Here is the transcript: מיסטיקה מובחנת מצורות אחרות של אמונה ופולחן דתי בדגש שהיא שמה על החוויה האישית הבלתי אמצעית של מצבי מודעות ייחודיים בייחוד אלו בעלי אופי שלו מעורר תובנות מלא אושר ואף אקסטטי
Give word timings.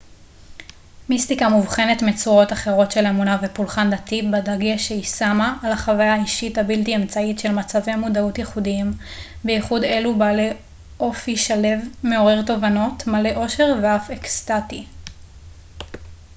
מיסטיקה 1.09 1.49
מובחנת 1.49 2.01
מצורות 2.01 2.53
אחרות 2.53 2.91
של 2.91 3.05
אמונה 3.05 3.37
ופולחן 3.41 3.89
דתי 3.89 4.21
בדגש 4.21 4.87
שהיא 4.87 5.03
שמה 5.03 5.57
על 5.63 5.71
החוויה 5.71 6.13
האישית 6.13 6.57
הבלתי 6.57 6.95
אמצעית 6.95 7.39
של 7.39 7.51
מצבי 7.51 7.95
מודעות 7.95 8.37
ייחודיים 8.37 8.91
בייחוד 9.43 9.83
אלו 9.83 10.15
בעלי 10.17 10.49
אופי 10.99 11.37
שלו 11.37 11.57
מעורר 12.03 12.41
תובנות 12.41 13.07
מלא 13.07 13.29
אושר 13.35 13.73
ואף 13.83 14.11
אקסטטי 14.11 14.85